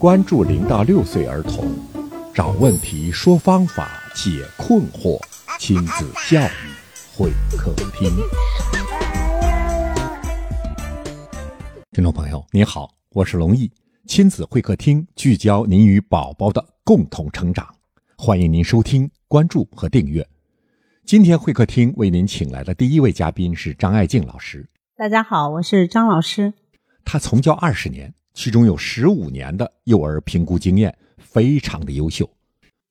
[0.00, 1.76] 关注零到六岁儿童，
[2.34, 5.20] 找问题，说方法，解困惑，
[5.58, 6.72] 亲子教育
[7.14, 8.10] 会客厅。
[11.92, 13.70] 听众朋友，您好，我是龙毅，
[14.06, 17.68] 亲子会客厅聚焦您与宝宝的共同成长，
[18.16, 20.26] 欢迎您收听、关注和订阅。
[21.04, 24.66] 今天会客厅为您请来的第一位嘉宾是张爱静老师。
[24.96, 26.54] 大家好，我是张老师。
[27.04, 32.28] 他从教二十年，其中有十五年的幼儿评估经验，非常的优秀。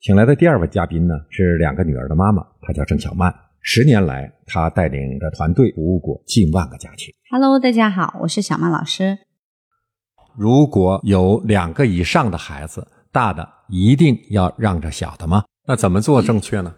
[0.02, 3.34] 请来的第二位嘉宾呢是两个女儿的妈妈，她叫郑小曼。
[3.62, 7.14] 十年来，她带领着团队服务过近万个家庭。
[7.30, 9.18] Hello，大家好，我是小曼老师。
[10.36, 15.44] 如果有两个以上的孩子，大的一定要让着小的吗？
[15.68, 16.74] 那怎么做正确呢？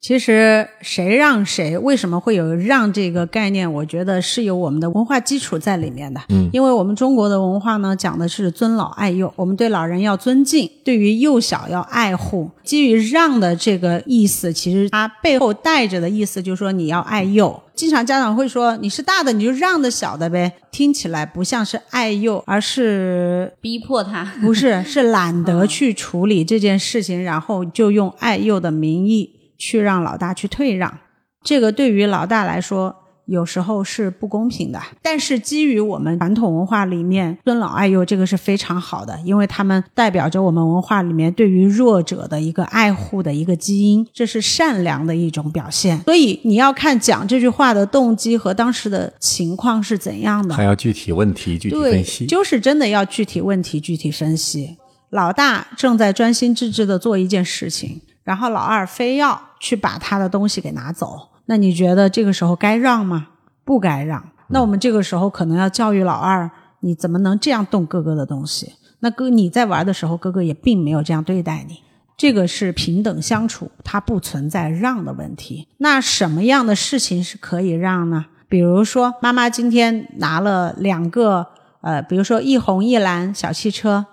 [0.00, 3.70] 其实谁让谁，为什么会有让这个概念？
[3.70, 6.18] 我觉得是有我们的文化基础在里面的。
[6.30, 12.50] 嗯，因为我们中国的文化呢，讲的是尊老爱幼，我们对老人要尊敬，对于幼小要爱护。
[12.64, 17.62] 基于让的这个意思，其实它背后带着的意思就是说你要爱幼。
[17.74, 29.34] 经常家长会说你是大的你就让着小的呗，听起来不像是爱幼，而是逼迫他，不是 是懒得去处理这件事情，然后就用爱幼的名义。
[29.60, 30.98] 去让老大去退让，
[31.44, 34.80] 这个对于老大来说有时候是不公平的。
[35.02, 46.00] 但是基于我们传统文化里面尊老爱幼，这个是非常好的，因为他们代表着我们文化里面对于弱者的一个爱护的一个基因，这是善良的一种表现。
[46.00, 54.78] 所以你要看讲这句话的动机和当时的情况是怎样的，还要具体问题具体分析，就是真的要具体问题具体分析。
[55.10, 58.00] 老大正在专心致志的做一件事情。
[58.22, 63.28] 然后老二非要去把他的东西给拿走，那你觉得这个时候该让吗？
[63.64, 64.20] 不该让。
[64.48, 66.50] 那我们这个时候可能要教育老二，
[66.80, 68.72] 你怎么能这样动哥哥的东西？
[68.98, 71.82] 那哥你在玩的时候，哥哥也并没有这样对待你。
[72.16, 75.68] 这个是平等相处，它不存在让的问题。
[75.78, 78.26] 那什么样的事情是可以让呢？
[78.48, 81.46] 比如说，妈妈今天拿了两个，
[81.80, 84.06] 呃，比如说一红一蓝小汽车，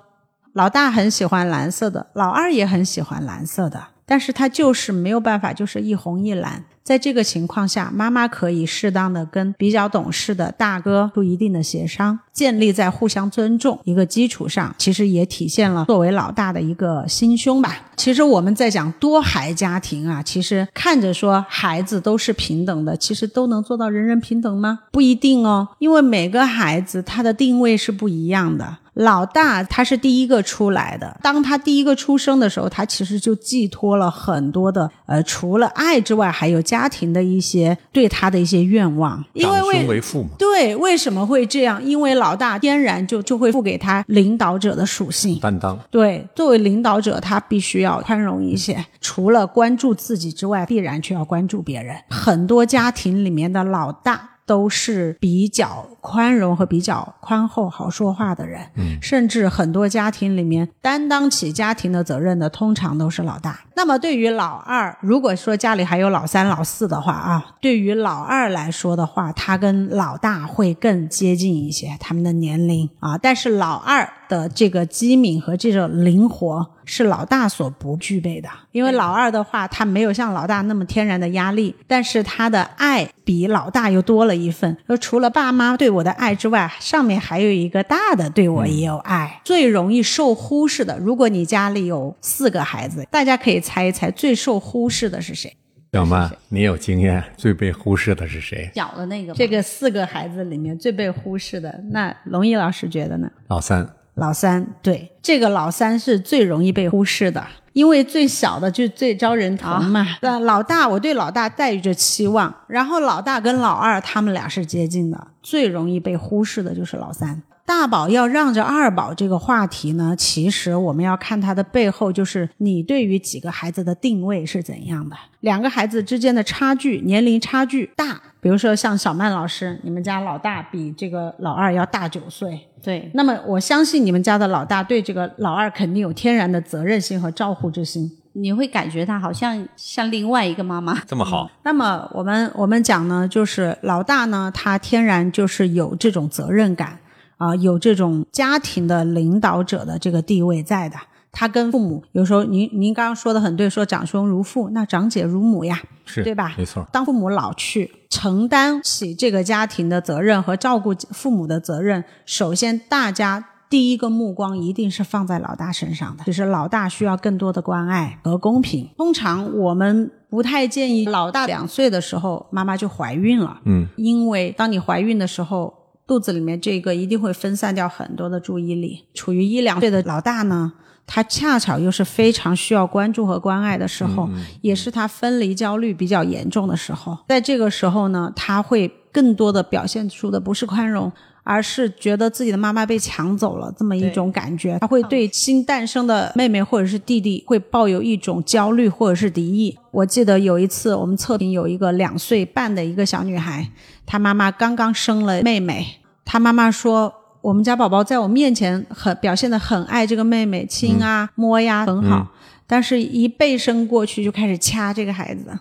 [0.53, 3.88] 老大很喜欢蓝色的，老二也很喜欢蓝色的。
[4.07, 6.63] 但是它就是没有办法，就是一红一蓝。
[6.88, 17.75] 在这个情况下，妈妈可以适当的跟比较懂事的大哥做一定的协商，建立在互相尊重一个基础上，其实也体现了作为老大的一个心胸吧。
[17.98, 24.80] 其实我们在讲多孩家庭啊，其实看着说孩子都是平等的，其实都能做到人人平等吗？
[24.90, 28.78] 不一定哦，因为每个孩子他的定位是不一样的。
[28.94, 39.23] 老大他是第一个出来的，当他第一个出生的时候，他其实就寄托了很多的呃，除了爱之外，还有家庭的一些对他的一些愿望。
[39.31, 40.29] 因为长兄为父嘛。
[40.38, 41.81] 对，为什么会这样？
[41.81, 45.79] 因为老大天然就就会赋给他领导者的属性，担当。
[45.89, 51.95] 对，作为领导者，他必须要宽容一些，除了关注自己之外，必然却要关注别人。
[52.09, 54.31] 很多家庭里面的老大。
[54.47, 63.59] 都是比较宽容和比较宽厚、好说话的人，嗯，甚至很多家庭里面担当起家庭的责任的，通常都是老大。
[63.77, 84.75] 那么对于老二，如果说家里还有老三、老四的话啊，对于老二来说的话，他跟老大会更接近一些，他们的年龄啊，但是老二的这个机敏和这种灵活是老大所不具备的，因为老二的话，他没有像老大那么天然的压力，但是他的爱比老大又多了一份。
[84.99, 89.39] 除了爸妈对我的爱之外，上面还有一个大的对我也有爱。
[89.44, 95.51] 最容易受忽视的，如果你家里有四个孩子，大家可以猜一猜，最受忽视的是谁？
[95.94, 98.72] 小曼，你有经验，最被忽视的是谁？
[98.75, 103.29] 小的那个，这个四个孩子里面最被忽视的，那龙毅老师觉得呢？
[103.47, 103.88] 老三。
[104.16, 110.03] 老三对这个老三是最容易被忽视的，因为最小的就最招人疼嘛。
[110.23, 117.44] 那、老大，我对老大带着期望，然后老大跟老二他们俩是接近的，最容易被忽视的就是老三。
[117.67, 128.21] 大宝要让着二宝这个话题呢，其实我们要看它的背后，就是你对于几个孩子的定位是怎样的，两个孩子之间的差距，年龄差距大。
[128.39, 138.09] 比如说像小曼老师，你们家老大比这个老二要大九岁，对，那么我相信你们家的老大对这个老二肯定有天然的责任心和照顾之心。
[138.31, 140.97] 你会感觉他好像像另外一个妈妈。
[141.06, 141.50] 这么好。
[141.63, 147.00] 那么我们我们讲呢，就是老大呢，他天然就是有这种责任感
[147.38, 150.98] 啊、有这种家庭的领导者的这个地位在的。
[151.31, 156.56] 他跟父母有时候，您您刚刚说的很对，说长兄如父，那长姐如母呀，是对吧？
[156.57, 156.88] 没错。
[156.92, 168.90] 当父母老去，承担起这个家庭的责任和照顾父母的责任，首先大家第一个目光一定是放在老大身上的，就是老大需要更多的关爱和公平。
[168.98, 175.72] 通常我们不太建议老大两岁的时候妈妈就怀孕了，嗯，因为当你怀孕的时候，
[176.07, 179.04] 肚子里面这个一定会分散掉很多的注意力。
[179.13, 180.71] 处于一两岁的老大呢，
[181.06, 184.30] 他恰巧又是非常需要关注和关爱的时候，
[184.62, 187.18] 也是他分离焦虑比较严重的时候。
[187.27, 191.12] 在这个时候呢，他会更多的表现出的不是宽容。
[191.49, 199.73] 而是觉得自己的妈妈被抢走了这么一种感觉，他会对新诞生的妹妹或者是弟弟会抱有一种焦虑或者是敌意。
[199.91, 203.65] 我记得有一次我们测评有一个两岁半的一个小女孩，
[204.05, 212.27] 她妈妈刚刚生了妹妹，她妈妈说我们家宝宝在我面前很表现的很爱这个妹妹，亲啊摸呀很好，
[212.67, 215.57] 但是一背身过去就开始掐这个孩子。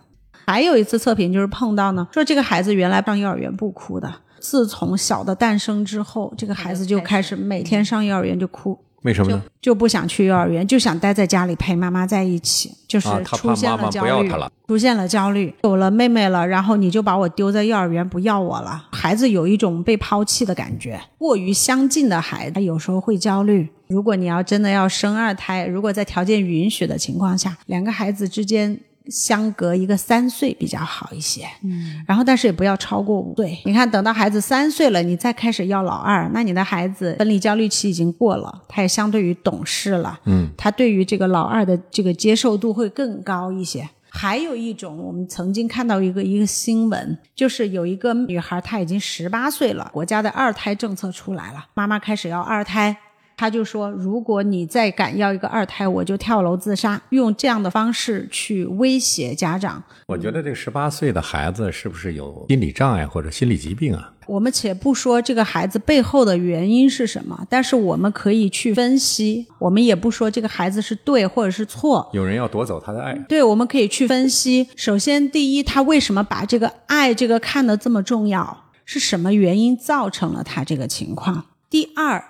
[0.49, 4.13] 还有一次测评就是碰到呢，说这个孩子原来上幼儿园不哭的。
[4.41, 9.43] 自从小的诞生之后，这个孩子就开始每天上幼儿园就哭，为什么呢？
[9.61, 14.31] 就不想去幼儿园，就想待在家里陪妈妈在一起，就是出现了焦虑，
[14.69, 15.53] 出现了焦虑。
[15.63, 21.01] 有了妹妹了，然后你就把我丢在幼儿园不要我了，孩子有一种被抛弃的感觉。
[21.19, 23.69] 过于相近的孩子他有时候会焦虑。
[23.89, 28.81] 如果你要真的要生二胎，如果在条件允许的情况下，两个孩子之间。
[29.11, 33.59] 相隔一个三岁比较好一些，嗯，然后但是也不要超过五岁。
[33.65, 43.89] 你看，等到孩子三岁了，你再开始要老二，那你的孩子分离焦虑期已经过了，他也相对于懂事了，嗯，他对于这个老二的这个接受度会更高一些。
[44.09, 52.97] 还有一种，我们曾经看到一个一个新闻，就是有一个女孩，她已经十八岁了，国家的二胎政策出来了，妈妈开始要二胎。
[53.37, 59.83] 他就说：“如果你再敢要一个二胎，我就跳楼自杀。”用这样的方式去威胁家长。
[60.07, 64.13] 我觉得这个十八岁的孩子是不是有心理障碍或者心理疾病啊？
[64.27, 69.47] 我们且不说这个孩子背后的原因是什么，但是我们可以去分析。
[69.59, 72.09] 我们也不说这个孩子是对或者是错。
[72.15, 73.15] 有人要夺走他的爱。
[73.29, 74.69] 对，我们可以去分析。
[74.75, 78.65] 首先，第一，他为什么把这个爱这个看得这么重要？
[78.87, 81.45] 是什么原因造成了他这个情况？
[81.69, 82.25] 第二。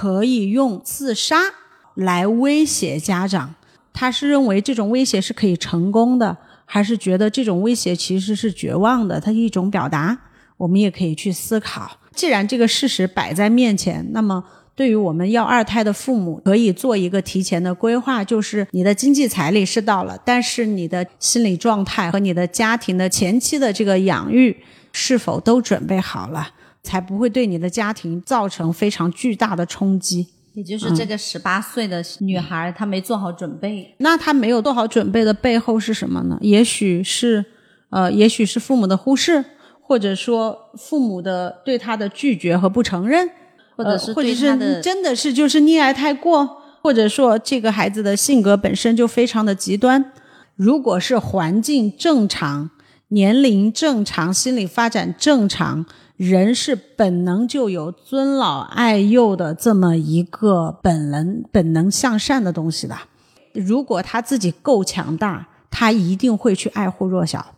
[0.00, 1.36] 可以用自杀
[1.94, 3.54] 来威胁家长，
[3.92, 9.20] 他是认为这种威胁是可以成功的，还是觉得这种威胁其实是绝望的？
[9.20, 10.16] 他一种表达，
[10.56, 11.98] 我们也可以去思考。
[12.14, 14.42] 既然这个事实摆在面前，那么
[14.74, 24.56] 对于我们要二胎的父母，可以做一个提前的规划，就是你的经济财力是到了，但是你的心理状态和你的家庭的前期的这个养育
[24.92, 26.48] 是否都准备好了？
[26.82, 30.28] 才不会对你的家庭造成非常巨大的冲击。
[30.54, 33.94] 也就是这个十八岁的女孩，她没做好准备。
[33.98, 36.36] 那她没有做好准备的背后是什么呢？
[36.40, 37.44] 也许是，
[37.90, 39.44] 呃，也许是父母的忽视，
[39.80, 43.30] 或者说父母的对她的拒绝和不承认，
[43.76, 50.12] 或者是或者是真的是就是溺爱太过，或者说这个孩子的性格本身就非常的极端。
[50.56, 52.70] 如果是环境正常、
[53.08, 55.86] 年龄正常、心理发展正常。
[56.20, 62.94] 人是本能就有尊老爱幼的这么一个本能，本能向善的东西的。
[63.54, 67.54] 如果他自己够强大，他一定会去爱护弱小，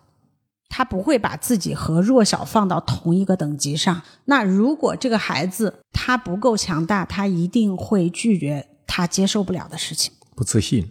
[0.68, 4.00] 他不会把自己和弱小放到同一个等级上。
[4.26, 10.88] 那如果这个孩子他不够强大，他一定会拒绝他接受不了的事情，不自信。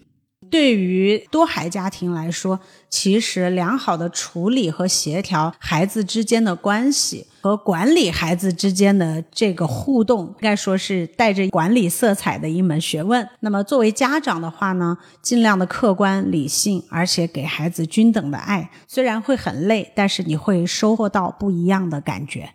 [0.51, 13.27] 对于多孩家庭来说，其实良好的处理和协调孩子之间的关系和管理孩子之间的这个互动，应该说是带着管理色彩的一门学问。
[13.39, 22.51] 那么作为家长的话呢，尽量的客观理性，而且给孩子均等的爱，虽然会很累，但是你会收获到不一样的感觉。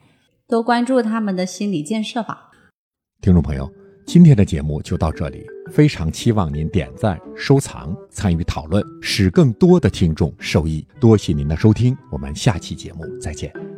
[0.47, 2.51] 多关注他们的心理建设吧，
[3.23, 3.86] 听众朋友。
[4.07, 10.87] 今天的节目就到这里，非常期望您点赞、收藏、参与讨论，使更多的听众受益。
[11.01, 13.76] 多谢您的收听，我们下期节目再见。